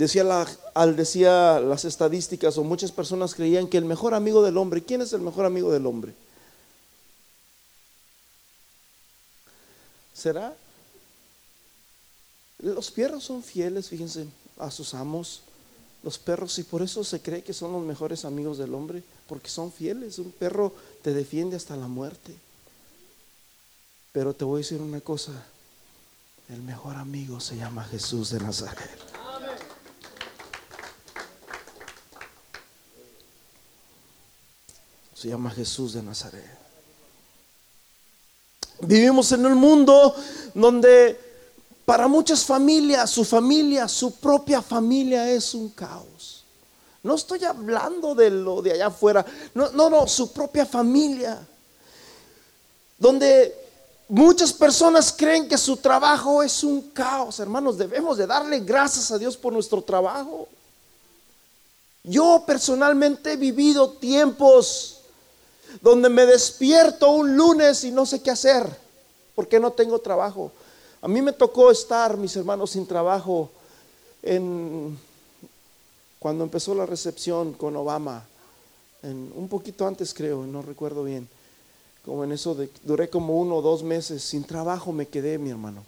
Decía, 0.00 0.24
la, 0.24 0.48
al 0.72 0.96
decía 0.96 1.60
las 1.60 1.84
estadísticas 1.84 2.56
o 2.56 2.64
muchas 2.64 2.90
personas 2.90 3.34
creían 3.34 3.68
que 3.68 3.76
el 3.76 3.84
mejor 3.84 4.14
amigo 4.14 4.42
del 4.42 4.56
hombre, 4.56 4.82
¿quién 4.82 5.02
es 5.02 5.12
el 5.12 5.20
mejor 5.20 5.44
amigo 5.44 5.70
del 5.70 5.84
hombre? 5.84 6.14
¿Será? 10.14 10.56
Los 12.60 12.90
perros 12.90 13.24
son 13.24 13.42
fieles, 13.42 13.90
fíjense, 13.90 14.26
a 14.56 14.70
sus 14.70 14.94
amos. 14.94 15.42
Los 16.02 16.16
perros, 16.16 16.58
y 16.58 16.62
por 16.62 16.80
eso 16.80 17.04
se 17.04 17.20
cree 17.20 17.44
que 17.44 17.52
son 17.52 17.70
los 17.72 17.82
mejores 17.82 18.24
amigos 18.24 18.56
del 18.56 18.72
hombre, 18.72 19.02
porque 19.28 19.50
son 19.50 19.70
fieles. 19.70 20.18
Un 20.18 20.32
perro 20.32 20.72
te 21.02 21.12
defiende 21.12 21.56
hasta 21.56 21.76
la 21.76 21.88
muerte. 21.88 22.34
Pero 24.12 24.32
te 24.32 24.46
voy 24.46 24.60
a 24.60 24.64
decir 24.64 24.80
una 24.80 25.02
cosa, 25.02 25.32
el 26.48 26.62
mejor 26.62 26.96
amigo 26.96 27.38
se 27.38 27.58
llama 27.58 27.84
Jesús 27.84 28.30
de 28.30 28.40
Nazaret. 28.40 29.19
Se 35.20 35.28
llama 35.28 35.50
Jesús 35.50 35.92
de 35.92 36.02
Nazaret. 36.02 36.42
Vivimos 38.80 39.30
en 39.32 39.44
un 39.44 39.52
mundo 39.52 40.14
donde 40.54 41.20
para 41.84 42.08
muchas 42.08 42.42
familias, 42.42 43.10
su 43.10 43.22
familia, 43.26 43.86
su 43.86 44.12
propia 44.12 44.62
familia 44.62 45.30
es 45.30 45.52
un 45.52 45.68
caos. 45.68 46.42
No 47.02 47.16
estoy 47.16 47.44
hablando 47.44 48.14
de 48.14 48.30
lo 48.30 48.62
de 48.62 48.72
allá 48.72 48.86
afuera. 48.86 49.26
No, 49.52 49.70
no, 49.72 49.90
no, 49.90 50.08
su 50.08 50.32
propia 50.32 50.64
familia. 50.64 51.46
Donde 52.96 53.54
muchas 54.08 54.54
personas 54.54 55.12
creen 55.14 55.46
que 55.46 55.58
su 55.58 55.76
trabajo 55.76 56.42
es 56.42 56.64
un 56.64 56.80
caos. 56.92 57.38
Hermanos, 57.40 57.76
debemos 57.76 58.16
de 58.16 58.26
darle 58.26 58.60
gracias 58.60 59.10
a 59.10 59.18
Dios 59.18 59.36
por 59.36 59.52
nuestro 59.52 59.82
trabajo. 59.82 60.48
Yo 62.04 62.42
personalmente 62.46 63.32
he 63.32 63.36
vivido 63.36 63.90
tiempos 63.90 64.96
donde 65.80 66.08
me 66.08 66.26
despierto 66.26 67.10
un 67.10 67.36
lunes 67.36 67.84
y 67.84 67.90
no 67.90 68.06
sé 68.06 68.22
qué 68.22 68.30
hacer, 68.30 68.66
porque 69.34 69.60
no 69.60 69.72
tengo 69.72 69.98
trabajo. 70.00 70.52
A 71.02 71.08
mí 71.08 71.22
me 71.22 71.32
tocó 71.32 71.70
estar, 71.70 72.16
mis 72.16 72.36
hermanos, 72.36 72.70
sin 72.70 72.86
trabajo 72.86 73.50
en, 74.22 74.98
cuando 76.18 76.44
empezó 76.44 76.74
la 76.74 76.86
recepción 76.86 77.54
con 77.54 77.76
Obama, 77.76 78.26
en, 79.02 79.32
un 79.34 79.48
poquito 79.48 79.86
antes 79.86 80.12
creo, 80.12 80.44
no 80.44 80.60
recuerdo 80.60 81.04
bien, 81.04 81.28
como 82.04 82.24
en 82.24 82.32
eso 82.32 82.54
de, 82.54 82.70
duré 82.82 83.08
como 83.08 83.38
uno 83.38 83.56
o 83.56 83.62
dos 83.62 83.82
meses 83.82 84.22
sin 84.22 84.44
trabajo 84.44 84.92
me 84.92 85.08
quedé, 85.08 85.38
mi 85.38 85.50
hermano. 85.50 85.84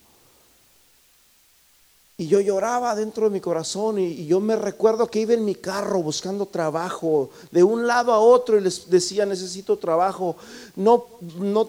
Y 2.23 2.29
yo 2.29 2.41
lloraba 2.41 2.95
dentro 2.95 3.25
de 3.25 3.31
mi 3.31 3.41
corazón 3.41 3.99
y, 3.99 4.27
yo 4.27 4.39
me 4.39 4.55
recuerdo 4.55 5.09
que 5.09 5.19
iba 5.19 5.35
en 5.35 5.45
mi 5.45 5.57
carro 5.57 6.01
buscando 6.05 6.47
trabajo 6.47 7.31
de 7.51 7.65
un 7.65 7.85
lado 7.85 8.13
a 8.13 8.21
otro 8.21 8.57
y 8.57 8.61
les 8.61 8.89
decía, 8.89 9.27
necesito 9.27 9.77
trabajo. 9.77 10.37
No, 10.77 11.07
no, 11.41 11.69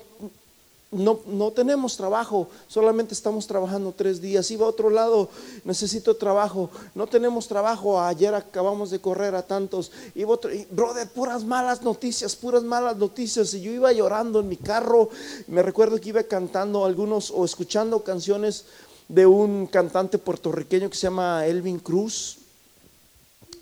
no, 0.91 1.21
no 1.25 1.51
tenemos 1.53 1.97
trabajo, 1.97 2.49
solamente 2.67 3.15
estamos 3.15 3.47
trabajando 3.47 3.95
tres 3.97 4.21
días. 4.21 4.51
Iba 4.51 4.67
a 4.67 4.69
otro 4.69 4.91
lado, 4.91 5.27
necesito 5.63 6.15
trabajo. 6.17 6.69
No 6.93 7.07
tenemos 7.07 7.47
trabajo, 7.47 7.99
ayer 7.99 8.35
acabamos 8.35 8.91
de 8.91 9.01
correr 9.01 9.33
a 9.33 9.41
tantos. 9.41 9.91
Iba 10.13 10.33
otro, 10.33 10.51
brother, 10.69 11.09
puras 11.09 11.43
malas 11.43 11.81
noticias, 11.81 12.35
puras 12.35 12.61
malas 12.61 12.95
noticias. 12.97 13.55
Y 13.55 13.61
yo 13.61 13.71
iba 13.71 13.91
llorando 13.91 14.41
en 14.41 14.49
mi 14.49 14.57
carro. 14.57 15.09
Me 15.47 15.63
recuerdo 15.63 15.99
que 15.99 16.09
iba 16.09 16.21
cantando 16.21 16.85
algunos 16.85 17.31
o 17.31 17.43
escuchando 17.43 18.03
canciones 18.03 18.65
de 19.13 19.27
un 19.27 19.67
cantante 19.67 20.17
puertorriqueño 20.17 20.89
que 20.89 20.95
se 20.95 21.03
llama 21.03 21.45
Elvin 21.45 21.77
Cruz. 21.77 22.39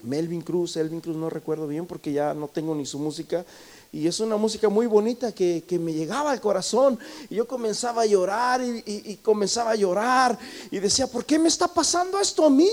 Melvin 0.03 0.41
Cruz, 0.41 0.77
Elvin 0.77 1.01
Cruz, 1.01 1.17
no 1.17 1.29
recuerdo 1.29 1.67
bien 1.67 1.85
porque 1.85 2.13
ya 2.13 2.33
no 2.33 2.47
tengo 2.47 2.73
ni 2.73 2.85
su 2.85 2.97
música. 2.97 3.45
Y 3.91 4.07
es 4.07 4.21
una 4.21 4.37
música 4.37 4.69
muy 4.69 4.87
bonita 4.87 5.33
que, 5.33 5.61
me 5.71 5.91
llegaba 5.91 6.31
al 6.31 6.39
corazón. 6.39 6.97
Y 7.29 7.35
yo 7.35 7.45
comenzaba 7.45 8.03
a 8.03 8.05
llorar 8.05 8.61
y, 8.63 9.17
comenzaba 9.17 9.71
a 9.71 9.75
llorar. 9.75 10.39
Y 10.71 10.79
decía, 10.79 11.07
¿por 11.07 11.25
qué 11.25 11.37
me 11.37 11.49
está 11.49 11.67
pasando 11.67 12.17
esto 12.17 12.45
a 12.45 12.49
mí? 12.49 12.71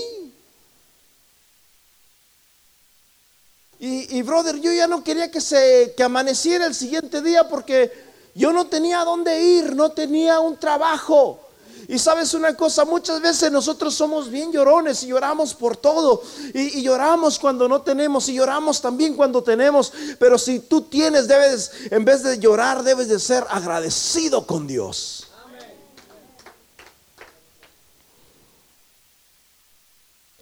Y, 3.81 4.17
y 4.17 4.21
brother, 4.21 4.57
yo 4.61 4.71
ya 4.71 4.87
no 4.87 5.03
quería 5.03 5.29
que 5.29 5.41
se 5.41 5.93
que 5.97 6.03
amaneciera 6.03 6.65
el 6.65 6.73
siguiente 6.73 7.21
día 7.21 7.49
porque 7.49 7.91
yo 8.35 8.53
no 8.53 8.67
tenía 8.67 9.03
dónde 9.03 9.41
ir, 9.41 9.75
no 9.75 9.91
tenía 9.91 10.39
un 10.39 10.55
trabajo. 10.55 11.41
Y 11.89 11.97
sabes 11.97 12.35
una 12.35 12.55
cosa, 12.55 12.85
muchas 12.85 13.19
veces 13.19 13.51
nosotros 13.51 13.95
somos 13.95 14.29
bien 14.29 14.51
llorones 14.51 15.01
y 15.01 15.07
lloramos 15.07 15.55
por 15.55 15.75
todo. 15.75 16.21
Y, 16.53 16.83
lloramos 16.83 17.39
cuando 17.39 17.67
no 17.67 17.81
tenemos 17.81 18.29
y 18.29 18.35
lloramos 18.35 18.79
también 18.79 19.15
cuando 19.15 19.41
tenemos. 19.41 19.91
Pero 20.19 20.37
si 20.37 20.59
tú 20.59 20.83
tienes, 20.83 21.27
debes, 21.27 21.71
en 21.89 22.05
vez 22.05 22.21
de 22.21 22.37
llorar, 22.37 22.83
debes 22.83 23.07
de 23.07 23.17
ser 23.17 23.43
agradecido 23.49 24.45
con 24.45 24.67
Dios. 24.67 25.29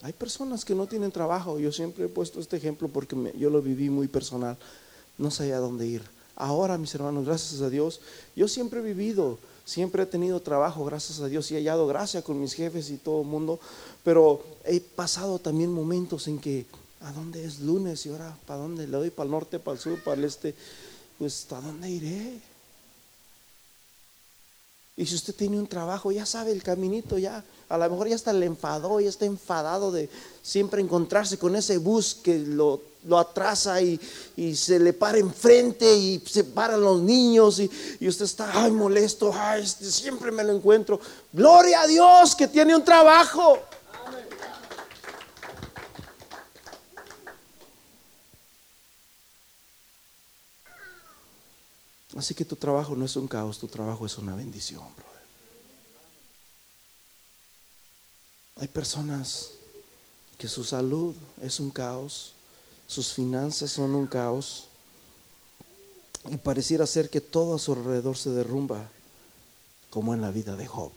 Hay 0.02 0.12
personas 0.12 0.66
que 0.66 0.76
no 0.76 0.86
tienen 0.86 1.14
trabajo. 1.14 1.60
Yo 1.60 1.72
siempre 1.72 2.06
he 2.06 2.10
puesto 2.10 2.42
este 2.42 2.58
ejemplo 2.58 2.90
porque 2.90 3.16
yo 3.38 3.50
lo 3.50 3.62
viví 3.62 3.90
muy 3.90 4.10
personal. 4.10 4.58
No 5.18 5.32
sabía 5.32 5.60
dónde 5.60 5.88
ir. 5.88 6.04
Ahora, 6.36 6.78
mis 6.78 6.94
hermanos, 6.94 7.26
gracias 7.26 7.62
a 7.62 7.70
Dios, 7.70 8.02
yo 8.36 8.50
siempre 8.50 8.82
he 8.82 8.84
vivido 8.84 9.40
Siempre 9.68 10.04
he 10.04 10.06
tenido 10.06 10.40
trabajo, 10.40 10.86
gracias 10.86 11.20
a 11.20 11.28
Dios, 11.28 11.52
y 11.52 11.56
he 11.56 11.58
hallado 11.58 11.88
gracia 11.88 12.22
con 12.22 12.40
mis 12.40 12.54
jefes 12.54 12.90
y 12.90 12.96
todo 12.96 13.24
el 13.24 13.28
mundo, 13.28 13.60
pero 14.02 14.42
he 14.64 14.80
pasado 14.80 15.40
también 15.40 15.74
momentos 15.74 16.30
en 16.30 16.40
que, 16.40 16.66
¿a 17.02 17.12
dónde 17.12 17.44
es 17.44 17.60
lunes? 17.60 18.06
Y 18.06 18.10
ahora, 18.10 18.34
¿para 18.46 18.62
dónde 18.62 18.88
le 18.88 18.96
doy? 18.96 19.10
¿Para 19.10 19.26
el 19.26 19.32
norte, 19.32 19.60
para 19.60 19.76
el 19.76 19.84
sur, 19.84 20.02
para 20.02 20.16
el 20.16 20.24
este? 20.24 20.56
Pues, 21.20 21.52
¿a 21.52 21.60
dónde 21.60 21.90
iré? 21.90 22.40
Y 24.98 25.06
si 25.06 25.16
usted 25.16 25.36
tiene 25.36 25.60
un 25.60 25.68
trabajo, 25.68 26.12
ya 26.12 26.26
sabe 26.26 26.52
el 26.52 26.64
caminito, 26.64 27.18
ya 27.18 27.44
a 27.70 27.78
lo 27.78 27.90
mejor 27.90 28.10
ya 28.10 28.16
está 28.16 28.34
le 28.34 28.48
enfadó, 28.48 29.00
ya 29.00 29.10
está 29.10 29.26
enfadado 29.26 29.92
de 29.92 30.10
siempre 30.42 30.82
encontrarse 30.82 31.38
con 31.38 31.56
ese 31.56 31.78
bus 31.78 32.16
que 32.16 32.40
lo 32.40 32.82
lo 33.08 33.18
atrasa 33.18 33.82
y, 33.82 34.00
se 34.56 34.80
le 34.80 34.94
para 34.94 35.18
enfrente 35.18 35.92
y 35.96 36.22
se 36.30 36.44
paran 36.44 36.82
los 36.82 37.02
niños 37.02 37.60
y, 37.60 38.08
usted 38.08 38.26
está, 38.26 38.52
ay, 38.54 38.72
molesto, 38.72 39.32
ay, 39.34 39.64
este, 39.64 39.90
siempre 39.90 40.32
me 40.32 40.44
lo 40.44 40.54
encuentro. 40.54 41.00
Gloria 41.34 41.82
a 41.82 41.88
Dios 41.88 42.36
que 42.36 42.48
tiene 42.48 42.76
un 42.76 42.84
trabajo. 42.84 43.58
Así 52.18 52.34
que 52.34 52.44
tu 52.44 52.56
trabajo 52.56 52.96
no 52.96 53.06
es 53.06 53.16
un 53.16 53.28
caos, 53.28 53.60
tu 53.60 53.68
trabajo 53.68 54.04
es 54.04 54.18
una 54.18 54.36
bendición, 54.36 54.84
brother. 54.96 55.22
Hay 58.56 58.68
personas 58.68 59.50
que 60.40 60.48
su 60.48 60.64
salud 60.64 61.14
es 61.44 61.60
un 61.60 61.70
caos, 61.70 62.34
sus 62.88 63.14
finanzas 63.14 63.70
son 63.70 63.94
un 63.94 64.08
caos 64.08 64.66
y 66.28 66.38
pareciera 66.38 66.88
ser 66.88 67.12
que 67.12 67.22
todo 67.22 67.56
a 67.56 67.60
su 67.60 67.74
alrededor 67.74 68.18
se 68.18 68.32
derrumba, 68.32 68.90
como 69.92 70.16
en 70.16 70.22
la 70.22 70.32
vida 70.32 70.56
de 70.56 70.66
Job. 70.66 70.92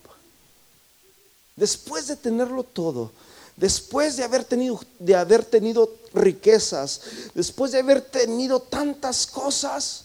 Después 1.54 2.06
de 2.06 2.16
tenerlo 2.16 2.64
todo, 2.64 3.12
después 3.56 4.16
de 4.16 4.24
haber 4.24 4.44
tenido, 4.44 4.80
de 4.98 5.14
haber 5.14 5.44
tenido 5.44 5.94
riquezas, 6.14 7.02
después 7.34 7.72
de 7.72 7.80
haber 7.80 8.00
tenido 8.00 8.60
tantas 8.60 9.26
cosas, 9.26 10.04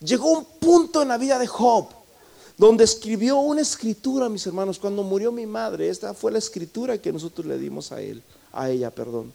llegó 0.00 0.32
un 0.32 0.44
punto 0.44 1.02
en 1.02 1.08
la 1.08 1.18
vida 1.18 1.38
de 1.38 1.46
Job 1.46 1.88
donde 2.60 2.84
escribió 2.84 3.38
una 3.38 3.62
escritura, 3.62 4.28
mis 4.28 4.46
hermanos, 4.46 4.78
cuando 4.78 5.02
murió 5.02 5.32
mi 5.32 5.46
madre, 5.46 5.88
esta 5.88 6.12
fue 6.12 6.30
la 6.30 6.38
escritura 6.38 6.98
que 6.98 7.10
nosotros 7.10 7.46
le 7.46 7.58
dimos 7.58 7.90
a 7.90 8.02
él, 8.02 8.22
a 8.52 8.68
ella, 8.68 8.90
perdón. 8.90 9.32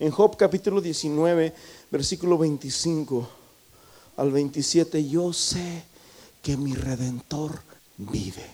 En 0.00 0.10
Job 0.10 0.36
capítulo 0.36 0.80
19, 0.80 1.54
versículo 1.90 2.38
25 2.38 3.28
al 4.16 4.32
27, 4.32 5.08
yo 5.08 5.32
sé 5.32 5.84
que 6.42 6.56
mi 6.56 6.74
redentor 6.74 7.60
vive. 7.98 8.50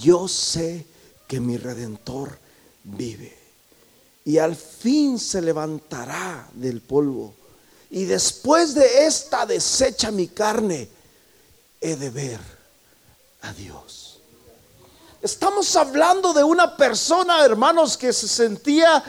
Yo 0.00 0.28
sé 0.28 0.86
que 1.28 1.40
mi 1.40 1.58
redentor 1.58 2.38
vive. 2.84 3.36
Y 4.24 4.38
al 4.38 4.56
fin 4.56 5.18
se 5.18 5.42
levantará 5.42 6.48
del 6.54 6.80
polvo. 6.80 7.34
Y 7.94 8.06
después 8.06 8.74
de 8.74 9.06
esta 9.06 9.46
desecha 9.46 10.10
mi 10.10 10.26
carne, 10.26 10.88
he 11.80 11.94
de 11.94 12.10
ver 12.10 12.40
a 13.42 13.52
Dios. 13.52 14.18
Estamos 15.22 15.76
hablando 15.76 16.32
de 16.32 16.42
una 16.42 16.76
persona, 16.76 17.44
hermanos, 17.44 17.96
que 17.96 18.12
se 18.12 18.26
sentía 18.26 19.00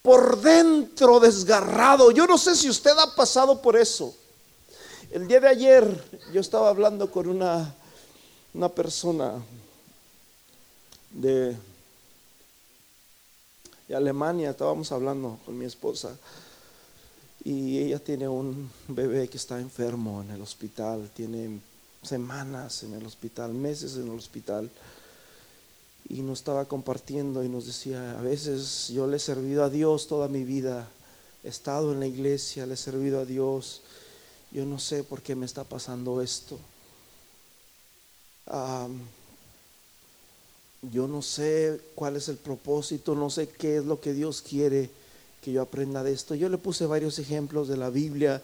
por 0.00 0.40
dentro 0.40 1.20
desgarrado. 1.20 2.12
Yo 2.12 2.26
no 2.26 2.38
sé 2.38 2.56
si 2.56 2.70
usted 2.70 2.92
ha 2.96 3.14
pasado 3.14 3.60
por 3.60 3.76
eso. 3.76 4.16
El 5.10 5.28
día 5.28 5.40
de 5.40 5.48
ayer 5.48 6.22
yo 6.32 6.40
estaba 6.40 6.70
hablando 6.70 7.10
con 7.10 7.28
una, 7.28 7.74
una 8.54 8.70
persona 8.70 9.34
de, 11.10 11.54
de 13.86 13.94
Alemania, 13.94 14.48
estábamos 14.48 14.90
hablando 14.90 15.38
con 15.44 15.58
mi 15.58 15.66
esposa 15.66 16.16
y 17.44 17.78
ella 17.78 17.98
tiene 17.98 18.26
un 18.26 18.70
bebé 18.88 19.28
que 19.28 19.36
está 19.36 19.60
enfermo 19.60 20.22
en 20.22 20.30
el 20.30 20.40
hospital, 20.40 21.10
tiene 21.14 21.60
semanas 22.02 22.82
en 22.84 22.94
el 22.94 23.04
hospital, 23.04 23.52
meses 23.52 23.96
en 23.96 24.04
el 24.04 24.18
hospital 24.18 24.70
y 26.08 26.22
nos 26.22 26.38
estaba 26.38 26.64
compartiendo 26.64 27.44
y 27.44 27.48
nos 27.48 27.66
decía, 27.66 28.18
a 28.18 28.22
veces 28.22 28.88
yo 28.88 29.06
le 29.06 29.18
he 29.18 29.20
servido 29.20 29.62
a 29.62 29.70
Dios 29.70 30.06
toda 30.06 30.28
mi 30.28 30.44
vida, 30.44 30.88
he 31.42 31.48
estado 31.48 31.92
en 31.92 32.00
la 32.00 32.06
iglesia, 32.06 32.66
le 32.66 32.74
he 32.74 32.78
servido 32.78 33.20
a 33.20 33.24
Dios, 33.26 33.82
yo 34.50 34.64
no 34.64 34.78
sé 34.78 35.04
por 35.04 35.20
qué 35.20 35.34
me 35.34 35.46
está 35.46 35.64
pasando 35.64 36.22
esto. 36.22 36.58
yo 40.92 41.08
no 41.08 41.22
sé 41.22 41.80
cuál 41.94 42.16
es 42.16 42.28
el 42.28 42.36
propósito, 42.36 43.14
no 43.14 43.30
sé 43.30 43.48
qué 43.48 43.78
es 43.78 43.84
lo 43.84 44.00
que 44.00 44.12
Dios 44.12 44.42
quiere 44.42 44.90
que 45.44 45.52
yo 45.52 45.60
aprenda 45.60 46.02
de 46.02 46.10
esto. 46.10 46.34
Yo 46.34 46.48
le 46.48 46.56
puse 46.56 46.86
varios 46.86 47.18
ejemplos 47.18 47.68
de 47.68 47.76
la 47.76 47.90
Biblia. 47.90 48.40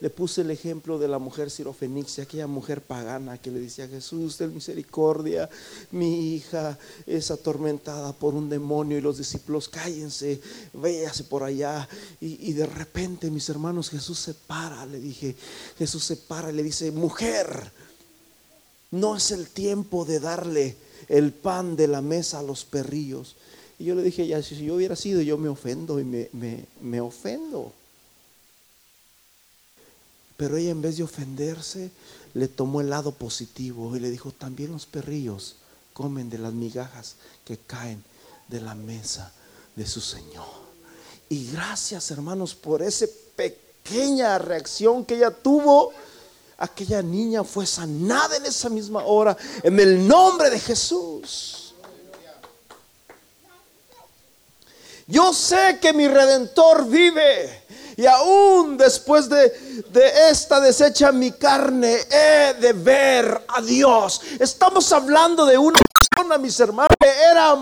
Le 0.00 0.08
puse 0.08 0.42
el 0.42 0.52
ejemplo 0.52 1.00
de 1.00 1.08
la 1.08 1.18
mujer 1.18 1.50
sirofenicia, 1.50 2.22
aquella 2.22 2.46
mujer 2.46 2.80
pagana 2.80 3.38
que 3.38 3.50
le 3.50 3.58
decía 3.58 3.86
a 3.86 3.88
Jesús, 3.88 4.36
ten 4.36 4.54
misericordia, 4.54 5.48
mi 5.90 6.34
hija 6.34 6.78
es 7.06 7.32
atormentada 7.32 8.12
por 8.12 8.34
un 8.34 8.48
demonio 8.48 8.98
y 8.98 9.00
los 9.00 9.18
discípulos 9.18 9.68
cállense, 9.68 10.40
véase 10.74 11.24
por 11.24 11.42
allá. 11.42 11.88
Y, 12.20 12.50
y 12.50 12.52
de 12.52 12.66
repente, 12.66 13.30
mis 13.30 13.48
hermanos, 13.48 13.90
Jesús 13.90 14.20
se 14.20 14.34
para, 14.34 14.86
le 14.86 15.00
dije, 15.00 15.34
Jesús 15.76 16.04
se 16.04 16.16
para 16.16 16.52
y 16.52 16.54
le 16.54 16.62
dice, 16.62 16.92
mujer, 16.92 17.72
no 18.92 19.16
es 19.16 19.32
el 19.32 19.48
tiempo 19.48 20.04
de 20.04 20.20
darle 20.20 20.76
el 21.08 21.32
pan 21.32 21.74
de 21.74 21.88
la 21.88 22.00
mesa 22.00 22.38
a 22.38 22.42
los 22.42 22.64
perrillos 22.64 23.34
y 23.78 23.84
yo 23.84 23.94
le 23.94 24.02
dije, 24.02 24.26
ya, 24.26 24.42
si 24.42 24.64
yo 24.64 24.76
hubiera 24.76 24.94
sido, 24.94 25.20
yo 25.20 25.36
me 25.36 25.48
ofendo 25.48 25.98
y 25.98 26.04
me, 26.04 26.28
me, 26.80 27.00
ofendo. 27.00 27.72
Pero 30.36 30.56
ella 30.56 30.70
en 30.70 30.82
vez 30.82 30.96
de 30.96 31.02
ofenderse, 31.02 31.90
le 32.34 32.48
tomó 32.48 32.80
el 32.80 32.90
lado 32.90 33.12
positivo 33.12 33.96
y 33.96 34.00
le 34.00 34.10
dijo, 34.10 34.32
también 34.32 34.72
los 34.72 34.86
perrillos 34.86 35.56
comen 35.92 36.30
de 36.30 36.38
las 36.38 36.52
migajas 36.52 37.16
que 37.44 37.56
caen 37.56 38.02
de 38.48 38.60
la 38.60 38.74
mesa 38.74 39.32
de 39.74 39.86
su 39.86 40.00
Señor. 40.00 40.64
Y 41.28 41.50
gracias 41.52 42.10
hermanos 42.10 42.54
por 42.54 42.82
esa 42.82 43.06
pequeña 43.34 44.38
reacción 44.38 45.04
que 45.04 45.16
ella 45.16 45.30
tuvo. 45.30 45.92
Aquella 46.58 47.02
niña 47.02 47.42
fue 47.42 47.66
sanada 47.66 48.36
en 48.36 48.46
esa 48.46 48.68
misma 48.68 49.04
hora 49.04 49.36
en 49.62 49.78
el 49.80 50.06
nombre 50.06 50.50
de 50.50 50.60
Jesús. 50.60 51.63
Yo 55.06 55.32
sé 55.32 55.78
que 55.80 55.92
mi 55.92 56.08
redentor 56.08 56.86
vive. 56.86 57.62
Y 57.96 58.06
aún 58.06 58.76
después 58.76 59.28
de, 59.28 59.50
de, 59.90 60.30
esta 60.30 60.58
desecha 60.58 61.12
mi 61.12 61.30
carne, 61.32 61.96
he 62.10 62.54
de 62.54 62.72
ver 62.72 63.44
a 63.46 63.60
Dios. 63.60 64.20
Estamos 64.40 64.92
hablando 64.92 65.46
de 65.46 65.56
una 65.56 65.78
persona, 66.10 66.38
mis 66.38 66.58
hermanos, 66.58 66.96
que 66.98 67.08
era 67.08 67.54